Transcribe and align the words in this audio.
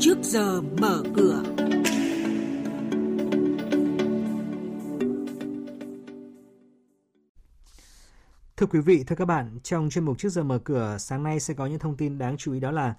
trước 0.00 0.18
giờ 0.22 0.60
mở 0.60 1.02
cửa. 1.16 1.42
Thưa 8.56 8.66
quý 8.66 8.80
vị, 8.80 9.04
thưa 9.06 9.16
các 9.16 9.24
bạn, 9.24 9.58
trong 9.62 9.90
chuyên 9.90 10.04
mục 10.04 10.18
trước 10.18 10.28
giờ 10.28 10.42
mở 10.42 10.58
cửa, 10.58 10.96
sáng 10.98 11.22
nay 11.22 11.40
sẽ 11.40 11.54
có 11.54 11.66
những 11.66 11.78
thông 11.78 11.96
tin 11.96 12.18
đáng 12.18 12.36
chú 12.36 12.52
ý 12.52 12.60
đó 12.60 12.70
là 12.70 12.94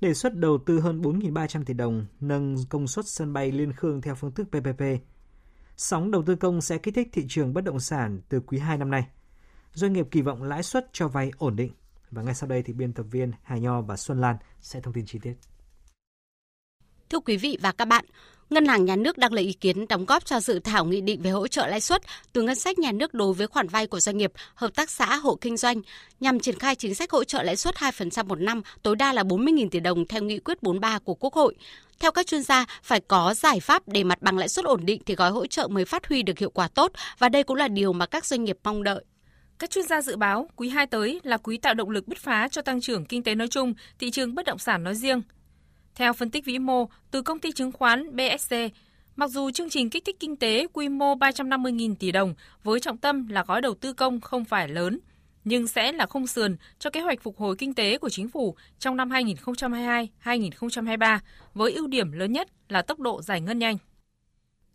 đề 0.00 0.14
xuất 0.14 0.34
đầu 0.34 0.58
tư 0.66 0.80
hơn 0.80 1.02
4.300 1.02 1.64
tỷ 1.64 1.74
đồng 1.74 2.06
nâng 2.20 2.56
công 2.68 2.86
suất 2.86 3.04
sân 3.08 3.32
bay 3.32 3.52
Liên 3.52 3.72
Khương 3.72 4.00
theo 4.00 4.14
phương 4.14 4.32
thức 4.32 4.48
PPP. 4.48 4.82
Sóng 5.76 6.10
đầu 6.10 6.22
tư 6.26 6.36
công 6.36 6.60
sẽ 6.60 6.78
kích 6.78 6.94
thích 6.94 7.08
thị 7.12 7.24
trường 7.28 7.54
bất 7.54 7.64
động 7.64 7.80
sản 7.80 8.20
từ 8.28 8.40
quý 8.40 8.58
2 8.58 8.78
năm 8.78 8.90
nay. 8.90 9.06
Doanh 9.72 9.92
nghiệp 9.92 10.08
kỳ 10.10 10.22
vọng 10.22 10.42
lãi 10.42 10.62
suất 10.62 10.88
cho 10.92 11.08
vay 11.08 11.30
ổn 11.38 11.56
định. 11.56 11.72
Và 12.10 12.22
ngay 12.22 12.34
sau 12.34 12.48
đây 12.48 12.62
thì 12.62 12.72
biên 12.72 12.92
tập 12.92 13.06
viên 13.10 13.32
Hà 13.42 13.56
Nho 13.56 13.80
và 13.80 13.96
Xuân 13.96 14.20
Lan 14.20 14.36
sẽ 14.60 14.80
thông 14.80 14.94
tin 14.94 15.06
chi 15.06 15.18
tiết. 15.18 15.34
Thưa 17.10 17.20
quý 17.20 17.36
vị 17.36 17.58
và 17.60 17.72
các 17.72 17.84
bạn, 17.84 18.04
Ngân 18.50 18.66
hàng 18.66 18.84
Nhà 18.84 18.96
nước 18.96 19.18
đang 19.18 19.32
lấy 19.32 19.44
ý 19.44 19.52
kiến 19.52 19.88
đóng 19.88 20.06
góp 20.06 20.24
cho 20.24 20.40
dự 20.40 20.58
thảo 20.58 20.84
nghị 20.84 21.00
định 21.00 21.22
về 21.22 21.30
hỗ 21.30 21.48
trợ 21.48 21.66
lãi 21.66 21.80
suất 21.80 22.02
từ 22.32 22.42
ngân 22.42 22.54
sách 22.54 22.78
nhà 22.78 22.92
nước 22.92 23.14
đối 23.14 23.32
với 23.32 23.46
khoản 23.46 23.68
vay 23.68 23.86
của 23.86 24.00
doanh 24.00 24.16
nghiệp, 24.16 24.32
hợp 24.54 24.74
tác 24.74 24.90
xã, 24.90 25.16
hộ 25.16 25.34
kinh 25.40 25.56
doanh 25.56 25.80
nhằm 26.20 26.40
triển 26.40 26.58
khai 26.58 26.74
chính 26.74 26.94
sách 26.94 27.10
hỗ 27.10 27.24
trợ 27.24 27.42
lãi 27.42 27.56
suất 27.56 27.74
2% 27.74 28.26
một 28.26 28.40
năm, 28.40 28.62
tối 28.82 28.96
đa 28.96 29.12
là 29.12 29.22
40.000 29.22 29.68
tỷ 29.68 29.80
đồng 29.80 30.06
theo 30.08 30.22
nghị 30.22 30.38
quyết 30.38 30.62
43 30.62 30.98
của 30.98 31.14
Quốc 31.14 31.34
hội. 31.34 31.54
Theo 32.00 32.12
các 32.12 32.26
chuyên 32.26 32.42
gia, 32.42 32.64
phải 32.82 33.00
có 33.00 33.34
giải 33.34 33.60
pháp 33.60 33.82
để 33.88 34.04
mặt 34.04 34.22
bằng 34.22 34.38
lãi 34.38 34.48
suất 34.48 34.64
ổn 34.64 34.86
định 34.86 35.02
thì 35.06 35.14
gói 35.14 35.30
hỗ 35.30 35.46
trợ 35.46 35.68
mới 35.68 35.84
phát 35.84 36.08
huy 36.08 36.22
được 36.22 36.38
hiệu 36.38 36.50
quả 36.50 36.68
tốt 36.68 36.92
và 37.18 37.28
đây 37.28 37.42
cũng 37.42 37.56
là 37.56 37.68
điều 37.68 37.92
mà 37.92 38.06
các 38.06 38.26
doanh 38.26 38.44
nghiệp 38.44 38.58
mong 38.64 38.82
đợi. 38.82 39.04
Các 39.58 39.70
chuyên 39.70 39.86
gia 39.86 40.02
dự 40.02 40.16
báo 40.16 40.48
quý 40.56 40.68
2 40.68 40.86
tới 40.86 41.20
là 41.22 41.36
quý 41.36 41.58
tạo 41.58 41.74
động 41.74 41.90
lực 41.90 42.08
bứt 42.08 42.18
phá 42.18 42.48
cho 42.48 42.62
tăng 42.62 42.80
trưởng 42.80 43.04
kinh 43.04 43.22
tế 43.22 43.34
nói 43.34 43.48
chung, 43.48 43.74
thị 43.98 44.10
trường 44.10 44.34
bất 44.34 44.46
động 44.46 44.58
sản 44.58 44.84
nói 44.84 44.94
riêng. 44.94 45.22
Theo 45.96 46.12
phân 46.12 46.30
tích 46.30 46.44
vĩ 46.44 46.58
mô 46.58 46.88
từ 47.10 47.22
công 47.22 47.38
ty 47.38 47.52
chứng 47.52 47.72
khoán 47.72 48.16
BSC, 48.16 48.54
mặc 49.16 49.30
dù 49.30 49.50
chương 49.50 49.70
trình 49.70 49.90
kích 49.90 50.04
thích 50.04 50.16
kinh 50.20 50.36
tế 50.36 50.66
quy 50.72 50.88
mô 50.88 51.14
350.000 51.14 51.94
tỷ 51.94 52.12
đồng 52.12 52.34
với 52.64 52.80
trọng 52.80 52.96
tâm 52.96 53.28
là 53.28 53.44
gói 53.46 53.60
đầu 53.60 53.74
tư 53.74 53.92
công 53.92 54.20
không 54.20 54.44
phải 54.44 54.68
lớn, 54.68 54.98
nhưng 55.44 55.66
sẽ 55.66 55.92
là 55.92 56.06
khung 56.06 56.26
sườn 56.26 56.56
cho 56.78 56.90
kế 56.90 57.00
hoạch 57.00 57.22
phục 57.22 57.38
hồi 57.38 57.56
kinh 57.56 57.74
tế 57.74 57.98
của 57.98 58.08
chính 58.08 58.28
phủ 58.28 58.54
trong 58.78 58.96
năm 58.96 59.10
2022-2023 59.10 61.18
với 61.54 61.72
ưu 61.72 61.86
điểm 61.86 62.12
lớn 62.12 62.32
nhất 62.32 62.48
là 62.68 62.82
tốc 62.82 63.00
độ 63.00 63.22
giải 63.22 63.40
ngân 63.40 63.58
nhanh. 63.58 63.76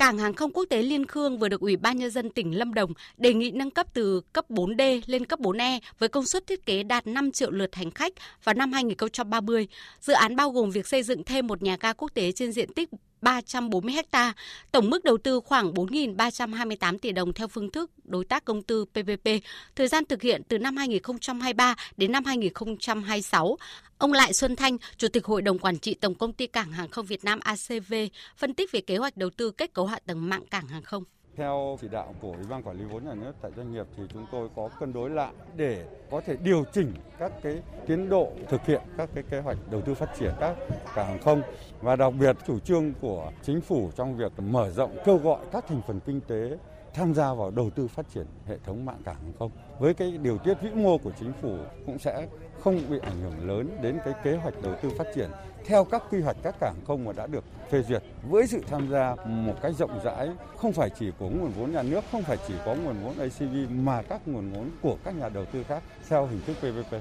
Cảng 0.02 0.18
hàng 0.18 0.34
không 0.34 0.52
quốc 0.54 0.66
tế 0.70 0.82
Liên 0.82 1.06
Khương 1.06 1.38
vừa 1.38 1.50
được 1.50 1.62
Ủy 1.62 1.78
ban 1.78 1.98
Nhân 1.98 2.10
dân 2.12 2.30
tỉnh 2.30 2.58
Lâm 2.58 2.74
Đồng 2.74 2.94
đề 3.18 3.34
nghị 3.34 3.52
nâng 3.52 3.72
cấp 3.72 3.88
từ 3.94 4.22
cấp 4.34 4.46
4D 4.50 5.02
lên 5.06 5.26
cấp 5.26 5.40
4E 5.40 5.80
với 6.00 6.10
công 6.10 6.26
suất 6.26 6.48
thiết 6.48 6.66
kế 6.66 6.84
đạt 6.84 7.08
5 7.08 7.32
triệu 7.32 7.52
lượt 7.52 7.76
hành 7.76 7.92
khách 7.92 8.14
vào 8.44 8.56
năm 8.56 8.72
2030. 8.72 9.68
Dự 10.00 10.14
án 10.14 10.36
bao 10.36 10.50
gồm 10.50 10.72
việc 10.72 10.88
xây 10.88 11.04
dựng 11.04 11.24
thêm 11.24 11.48
một 11.48 11.62
nhà 11.62 11.78
ga 11.80 11.94
quốc 11.94 12.14
tế 12.14 12.32
trên 12.32 12.52
diện 12.52 12.74
tích 12.74 12.90
340 13.22 13.96
ha, 14.12 14.34
tổng 14.72 14.90
mức 14.90 15.04
đầu 15.04 15.18
tư 15.18 15.40
khoảng 15.46 15.74
4.328 15.74 16.98
tỷ 16.98 17.12
đồng 17.12 17.34
theo 17.34 17.48
phương 17.48 17.72
thức 17.72 17.92
đối 18.04 18.26
tác 18.26 18.46
công 18.46 18.64
tư 18.64 18.86
PPP, 18.86 19.30
thời 19.76 19.88
gian 19.88 20.06
thực 20.06 20.22
hiện 20.22 20.42
từ 20.48 20.60
năm 20.60 20.78
2023 20.78 21.76
đến 21.98 22.12
năm 22.12 22.26
2026. 22.26 23.58
Ông 23.98 24.14
Lại 24.14 24.34
Xuân 24.34 24.56
Thanh, 24.56 24.78
Chủ 24.98 25.08
tịch 25.08 25.26
Hội 25.26 25.42
đồng 25.42 25.60
Quản 25.60 25.80
trị 25.80 25.94
Tổng 25.94 26.16
công 26.16 26.34
ty 26.34 26.48
Cảng 26.48 26.72
hàng 26.72 26.90
không 26.90 27.06
Việt 27.06 27.24
Nam 27.24 27.40
ACV, 27.40 27.94
phân 28.38 28.54
tích 28.54 28.72
về 28.72 28.82
kế 28.82 28.98
hoạch 28.98 29.18
đầu 29.18 29.30
tư 29.30 29.52
kết 29.52 29.74
cấu 29.74 29.86
hạ 29.86 30.00
tầng 30.06 30.30
mạng 30.30 30.44
cảng 30.50 30.68
hàng 30.68 30.84
không. 30.84 31.04
Theo 31.42 31.78
chỉ 31.82 31.88
đạo 31.88 32.14
của 32.22 32.32
Ủy 32.32 32.44
ban 32.50 32.64
Quản 32.64 32.78
lý 32.78 32.86
vốn 32.86 33.06
nhà 33.06 33.14
nước 33.14 33.32
tại 33.42 33.52
doanh 33.58 33.74
nghiệp 33.74 33.86
thì 33.98 34.04
chúng 34.14 34.26
tôi 34.32 34.50
có 34.56 34.70
cân 34.80 34.94
đối 34.94 35.10
lại 35.10 35.34
để 35.56 35.86
có 36.12 36.22
thể 36.26 36.36
điều 36.44 36.64
chỉnh 36.74 36.94
các 37.20 37.32
cái 37.44 37.62
tiến 37.88 38.10
độ 38.10 38.32
thực 38.50 38.66
hiện 38.66 38.82
các 38.98 39.10
cái 39.14 39.24
kế 39.30 39.40
hoạch 39.40 39.58
đầu 39.72 39.82
tư 39.82 39.94
phát 39.94 40.10
triển 40.20 40.34
các 40.40 40.56
cảng 40.96 41.08
hàng 41.08 41.20
không. 41.22 41.42
Và 41.82 41.96
đặc 41.96 42.14
biệt 42.20 42.36
chủ 42.48 42.60
trương 42.60 42.94
của 43.02 43.32
chính 43.44 43.62
phủ 43.62 43.92
trong 43.96 44.18
việc 44.18 44.32
mở 44.38 44.70
rộng 44.70 44.98
kêu 45.06 45.18
gọi 45.18 45.40
các 45.52 45.66
thành 45.68 45.82
phần 45.88 46.00
kinh 46.06 46.22
tế 46.22 46.58
tham 46.94 47.14
gia 47.14 47.34
vào 47.34 47.52
đầu 47.52 47.70
tư 47.70 47.88
phát 47.88 48.06
triển 48.14 48.26
hệ 48.48 48.58
thống 48.66 48.86
mạng 48.86 49.02
cảng 49.06 49.16
hàng 49.16 49.34
không. 49.40 49.52
Với 49.80 49.94
cái 49.94 50.18
điều 50.18 50.38
tiết 50.38 50.54
vĩ 50.62 50.70
mô 50.70 50.98
của 50.98 51.12
chính 51.20 51.34
phủ 51.42 51.58
cũng 51.86 52.00
sẽ 52.00 52.28
không 52.60 52.82
bị 52.90 53.00
ảnh 53.02 53.22
hưởng 53.22 53.48
lớn 53.48 53.78
đến 53.82 53.98
cái 54.06 54.14
kế 54.24 54.36
hoạch 54.36 54.54
đầu 54.64 54.76
tư 54.82 54.90
phát 54.98 55.08
triển 55.16 55.30
theo 55.66 55.84
các 55.84 56.04
quy 56.12 56.22
hoạch 56.22 56.38
các 56.44 56.56
cảng 56.60 56.76
không 56.88 57.06
mà 57.06 57.14
đã 57.14 57.28
được 57.28 57.44
phê 57.70 57.84
duyệt 57.84 58.04
với 58.30 58.48
sự 58.48 58.62
tham 58.70 58.90
gia 58.90 59.16
một 59.26 59.54
cách 59.62 59.74
rộng 59.78 60.00
rãi, 60.04 60.30
không 60.58 60.74
phải 60.74 60.90
chỉ 61.00 61.12
của 61.20 61.30
nguồn 61.30 61.52
vốn 61.52 61.72
nhà 61.72 61.82
nước, 61.84 62.04
không 62.12 62.24
phải 62.24 62.38
chỉ 62.48 62.54
có 62.66 62.76
nguồn 62.76 62.96
vốn 63.04 63.18
ACV 63.20 63.56
mà 63.70 64.02
các 64.02 64.28
nguồn 64.28 64.52
vốn 64.52 64.70
của 64.82 64.98
các 65.04 65.16
nhà 65.16 65.30
đầu 65.30 65.46
tư 65.46 65.64
khác 65.64 65.84
theo 66.10 66.28
hình 66.28 66.42
thức 66.46 66.56
PPP. 66.60 66.96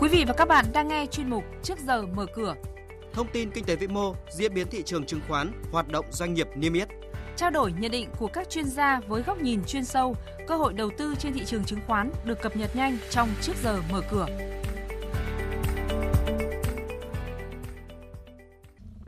Quý 0.00 0.08
vị 0.08 0.24
và 0.28 0.34
các 0.34 0.48
bạn 0.48 0.64
đang 0.72 0.88
nghe 0.88 1.06
chuyên 1.06 1.30
mục 1.30 1.44
Trước 1.62 1.78
giờ 1.78 2.02
mở 2.06 2.26
cửa. 2.34 2.54
Thông 3.16 3.28
tin 3.32 3.50
kinh 3.50 3.64
tế 3.64 3.76
vĩ 3.76 3.86
mô, 3.86 4.14
diễn 4.30 4.54
biến 4.54 4.66
thị 4.70 4.82
trường 4.82 5.06
chứng 5.06 5.20
khoán, 5.28 5.52
hoạt 5.72 5.88
động 5.88 6.06
doanh 6.10 6.34
nghiệp 6.34 6.46
niêm 6.56 6.72
yết 6.72 6.88
trao 7.36 7.50
đổi 7.50 7.72
nhận 7.78 7.90
định 7.90 8.08
của 8.18 8.26
các 8.26 8.50
chuyên 8.50 8.64
gia 8.64 9.00
với 9.00 9.22
góc 9.22 9.40
nhìn 9.42 9.60
chuyên 9.66 9.84
sâu, 9.84 10.16
cơ 10.46 10.56
hội 10.56 10.72
đầu 10.72 10.90
tư 10.98 11.14
trên 11.18 11.32
thị 11.32 11.44
trường 11.46 11.64
chứng 11.64 11.78
khoán 11.86 12.10
được 12.24 12.42
cập 12.42 12.56
nhật 12.56 12.76
nhanh 12.76 12.98
trong 13.10 13.28
trước 13.42 13.52
giờ 13.62 13.82
mở 13.92 14.02
cửa. 14.10 14.26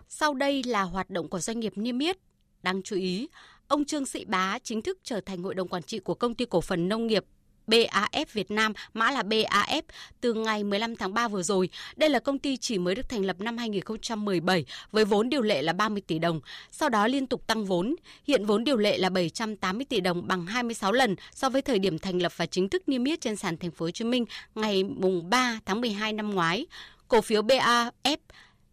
Sau 0.08 0.34
đây 0.34 0.62
là 0.62 0.82
hoạt 0.82 1.10
động 1.10 1.28
của 1.28 1.38
doanh 1.38 1.60
nghiệp 1.60 1.72
niêm 1.76 1.98
yết. 1.98 2.16
Đáng 2.62 2.82
chú 2.82 2.96
ý, 2.96 3.28
ông 3.69 3.84
Trương 3.84 4.06
Sĩ 4.06 4.25
Bá 4.25 4.58
chính 4.58 4.82
thức 4.82 4.98
trở 5.02 5.20
thành 5.20 5.42
hội 5.42 5.54
đồng 5.54 5.69
quản 5.69 5.82
trị 5.82 5.98
của 5.98 6.14
công 6.14 6.34
ty 6.34 6.44
cổ 6.44 6.60
phần 6.60 6.88
nông 6.88 7.06
nghiệp 7.06 7.25
BAF 7.68 8.24
Việt 8.32 8.50
Nam, 8.50 8.72
mã 8.94 9.10
là 9.10 9.22
BAF, 9.22 9.82
từ 10.20 10.34
ngày 10.34 10.64
15 10.64 10.96
tháng 10.96 11.14
3 11.14 11.28
vừa 11.28 11.42
rồi. 11.42 11.68
Đây 11.96 12.10
là 12.10 12.18
công 12.18 12.38
ty 12.38 12.56
chỉ 12.56 12.78
mới 12.78 12.94
được 12.94 13.08
thành 13.08 13.24
lập 13.24 13.40
năm 13.40 13.58
2017 13.58 14.64
với 14.92 15.04
vốn 15.04 15.28
điều 15.28 15.42
lệ 15.42 15.62
là 15.62 15.72
30 15.72 16.02
tỷ 16.06 16.18
đồng, 16.18 16.40
sau 16.70 16.88
đó 16.88 17.06
liên 17.06 17.26
tục 17.26 17.46
tăng 17.46 17.64
vốn. 17.64 17.94
Hiện 18.26 18.46
vốn 18.46 18.64
điều 18.64 18.76
lệ 18.76 18.98
là 18.98 19.08
780 19.08 19.86
tỷ 19.88 20.00
đồng 20.00 20.28
bằng 20.28 20.46
26 20.46 20.92
lần 20.92 21.16
so 21.34 21.50
với 21.50 21.62
thời 21.62 21.78
điểm 21.78 21.98
thành 21.98 22.22
lập 22.22 22.32
và 22.36 22.46
chính 22.46 22.68
thức 22.68 22.88
niêm 22.88 23.04
yết 23.04 23.20
trên 23.20 23.36
sàn 23.36 23.56
thành 23.56 23.70
phố 23.70 23.86
Hồ 23.86 23.90
Chí 23.90 24.04
Minh 24.04 24.24
ngày 24.54 24.84
mùng 24.84 25.30
3 25.30 25.60
tháng 25.66 25.80
12 25.80 26.12
năm 26.12 26.30
ngoái. 26.30 26.66
Cổ 27.08 27.20
phiếu 27.20 27.42
BAF 27.42 28.16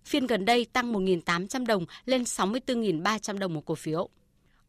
phiên 0.05 0.28
gần 0.28 0.45
đây 0.45 0.66
tăng 0.66 0.94
1.800 0.94 1.66
đồng 1.66 1.85
lên 2.05 2.22
64.300 2.22 3.38
đồng 3.38 3.53
một 3.53 3.66
cổ 3.66 3.75
phiếu. 3.75 4.09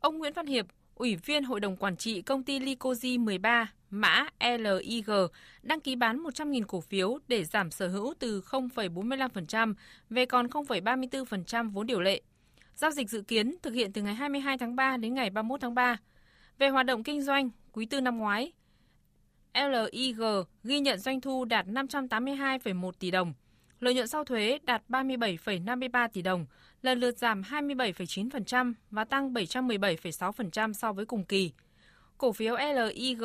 Ông 0.00 0.18
Nguyễn 0.18 0.32
Văn 0.32 0.46
Hiệp, 0.46 0.66
Ủy 0.96 1.16
viên 1.16 1.44
Hội 1.44 1.60
đồng 1.60 1.76
Quản 1.76 1.96
trị 1.96 2.22
công 2.22 2.42
ty 2.42 2.58
Licoji 2.58 3.20
13 3.20 3.72
mã 3.90 4.26
LIG 4.40 5.10
đăng 5.62 5.80
ký 5.80 5.96
bán 5.96 6.18
100.000 6.22 6.62
cổ 6.68 6.80
phiếu 6.80 7.18
để 7.28 7.44
giảm 7.44 7.70
sở 7.70 7.88
hữu 7.88 8.14
từ 8.18 8.40
0,45% 8.40 9.74
về 10.10 10.26
còn 10.26 10.46
0,34% 10.46 11.70
vốn 11.70 11.86
điều 11.86 12.00
lệ. 12.00 12.20
Giao 12.74 12.90
dịch 12.90 13.10
dự 13.10 13.22
kiến 13.22 13.54
thực 13.62 13.74
hiện 13.74 13.92
từ 13.92 14.02
ngày 14.02 14.14
22 14.14 14.58
tháng 14.58 14.76
3 14.76 14.96
đến 14.96 15.14
ngày 15.14 15.30
31 15.30 15.60
tháng 15.60 15.74
3. 15.74 15.96
Về 16.58 16.68
hoạt 16.68 16.86
động 16.86 17.02
kinh 17.02 17.22
doanh, 17.22 17.50
quý 17.72 17.86
tư 17.86 18.00
năm 18.00 18.18
ngoái, 18.18 18.52
LIG 19.54 20.20
ghi 20.64 20.80
nhận 20.80 20.98
doanh 20.98 21.20
thu 21.20 21.44
đạt 21.44 21.66
582,1 21.66 22.92
tỷ 22.92 23.10
đồng, 23.10 23.34
lợi 23.80 23.94
nhuận 23.94 24.08
sau 24.08 24.24
thuế 24.24 24.58
đạt 24.64 24.82
37,53 24.88 26.08
tỷ 26.08 26.22
đồng, 26.22 26.46
lần 26.82 27.00
lượt 27.00 27.18
giảm 27.18 27.42
27,9% 27.42 28.72
và 28.90 29.04
tăng 29.04 29.34
717,6% 29.34 30.72
so 30.72 30.92
với 30.92 31.06
cùng 31.06 31.24
kỳ. 31.24 31.52
Cổ 32.18 32.32
phiếu 32.32 32.56
LIG 32.56 33.22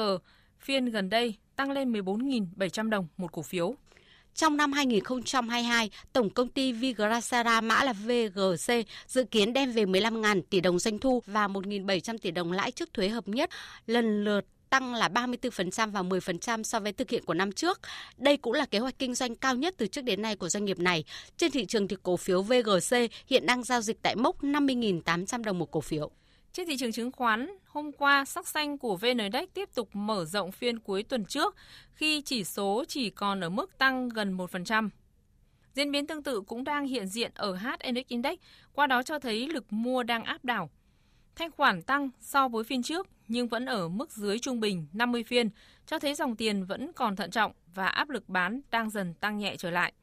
phiên 0.59 0.85
gần 0.85 1.09
đây 1.09 1.35
tăng 1.55 1.71
lên 1.71 1.93
14.700 1.93 2.89
đồng 2.89 3.07
một 3.17 3.31
cổ 3.31 3.41
phiếu. 3.41 3.75
Trong 4.35 4.57
năm 4.57 4.71
2022, 4.71 5.89
Tổng 6.13 6.29
công 6.29 6.47
ty 6.47 6.71
Vigrasara 6.71 7.61
mã 7.61 7.83
là 7.83 7.93
VGC 7.93 8.73
dự 9.07 9.23
kiến 9.23 9.53
đem 9.53 9.71
về 9.71 9.85
15.000 9.85 10.41
tỷ 10.49 10.61
đồng 10.61 10.79
doanh 10.79 10.99
thu 10.99 11.23
và 11.25 11.47
1.700 11.47 12.17
tỷ 12.17 12.31
đồng 12.31 12.51
lãi 12.51 12.71
trước 12.71 12.93
thuế 12.93 13.09
hợp 13.09 13.27
nhất, 13.27 13.49
lần 13.87 14.23
lượt 14.23 14.45
tăng 14.71 14.93
là 14.93 15.07
34% 15.07 15.91
và 15.91 16.01
10% 16.01 16.63
so 16.63 16.79
với 16.79 16.93
thực 16.93 17.09
hiện 17.09 17.25
của 17.25 17.33
năm 17.33 17.51
trước. 17.51 17.79
Đây 18.17 18.37
cũng 18.37 18.53
là 18.53 18.65
kế 18.65 18.79
hoạch 18.79 18.99
kinh 18.99 19.15
doanh 19.15 19.35
cao 19.35 19.55
nhất 19.55 19.73
từ 19.77 19.87
trước 19.87 20.01
đến 20.01 20.21
nay 20.21 20.35
của 20.35 20.49
doanh 20.49 20.65
nghiệp 20.65 20.79
này. 20.79 21.03
Trên 21.37 21.51
thị 21.51 21.65
trường 21.65 21.87
thì 21.87 21.95
cổ 22.03 22.17
phiếu 22.17 22.41
VGC 22.41 22.97
hiện 23.27 23.45
đang 23.45 23.63
giao 23.63 23.81
dịch 23.81 23.97
tại 24.01 24.15
mốc 24.15 24.43
50.800 24.43 25.43
đồng 25.43 25.59
một 25.59 25.71
cổ 25.71 25.81
phiếu. 25.81 26.11
Trên 26.53 26.67
thị 26.67 26.77
trường 26.77 26.91
chứng 26.91 27.11
khoán, 27.11 27.49
hôm 27.65 27.91
qua 27.91 28.25
sắc 28.25 28.47
xanh 28.47 28.77
của 28.77 28.95
VN 28.95 29.17
Index 29.17 29.49
tiếp 29.53 29.69
tục 29.75 29.89
mở 29.93 30.25
rộng 30.25 30.51
phiên 30.51 30.79
cuối 30.79 31.03
tuần 31.03 31.25
trước 31.25 31.55
khi 31.93 32.21
chỉ 32.21 32.43
số 32.43 32.83
chỉ 32.87 33.09
còn 33.09 33.41
ở 33.41 33.49
mức 33.49 33.77
tăng 33.77 34.09
gần 34.09 34.37
1%. 34.37 34.89
Diễn 35.73 35.91
biến 35.91 36.07
tương 36.07 36.23
tự 36.23 36.41
cũng 36.41 36.63
đang 36.63 36.87
hiện 36.87 37.07
diện 37.07 37.31
ở 37.35 37.55
HNX 37.55 38.07
Index, 38.07 38.39
qua 38.73 38.87
đó 38.87 39.03
cho 39.03 39.19
thấy 39.19 39.47
lực 39.47 39.73
mua 39.73 40.03
đang 40.03 40.23
áp 40.23 40.45
đảo. 40.45 40.69
Thanh 41.35 41.51
khoản 41.51 41.81
tăng 41.81 42.09
so 42.19 42.47
với 42.47 42.63
phiên 42.63 42.83
trước 42.83 43.07
nhưng 43.31 43.47
vẫn 43.47 43.65
ở 43.65 43.87
mức 43.87 44.11
dưới 44.11 44.39
trung 44.39 44.59
bình 44.59 44.87
50 44.93 45.23
phiên, 45.23 45.49
cho 45.85 45.99
thấy 45.99 46.15
dòng 46.15 46.35
tiền 46.35 46.65
vẫn 46.65 46.93
còn 46.93 47.15
thận 47.15 47.31
trọng 47.31 47.51
và 47.73 47.87
áp 47.87 48.09
lực 48.09 48.29
bán 48.29 48.61
đang 48.71 48.89
dần 48.89 49.13
tăng 49.13 49.37
nhẹ 49.37 49.55
trở 49.57 49.71
lại. 49.71 49.93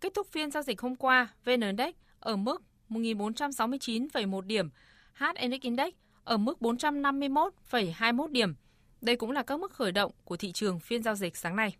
Kết 0.00 0.14
thúc 0.14 0.26
phiên 0.32 0.50
giao 0.50 0.62
dịch 0.62 0.80
hôm 0.80 0.96
qua, 0.96 1.28
VN 1.44 1.60
Index 1.60 1.94
ở 2.20 2.36
mức 2.36 2.62
1.469,1 2.88 4.40
điểm, 4.40 4.70
HNX 5.14 5.60
Index 5.60 5.94
ở 6.24 6.36
mức 6.36 6.58
451,21 6.60 8.26
điểm. 8.26 8.54
Đây 9.00 9.16
cũng 9.16 9.30
là 9.30 9.42
các 9.42 9.60
mức 9.60 9.72
khởi 9.72 9.92
động 9.92 10.12
của 10.24 10.36
thị 10.36 10.52
trường 10.52 10.80
phiên 10.80 11.02
giao 11.02 11.14
dịch 11.14 11.36
sáng 11.36 11.56
nay. 11.56 11.76